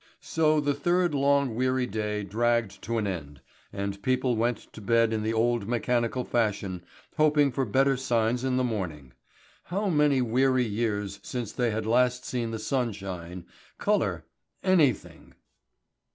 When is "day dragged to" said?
1.85-2.97